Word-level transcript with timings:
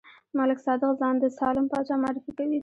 ملک 0.37 0.59
صادق 0.65 0.91
ځان 0.99 1.15
د 1.19 1.25
سالم 1.39 1.65
پاچا 1.71 1.95
معرفي 2.01 2.31
کوي. 2.37 2.59